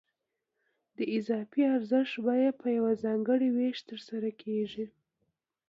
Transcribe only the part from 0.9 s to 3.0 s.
د اضافي ارزښت بیه په یو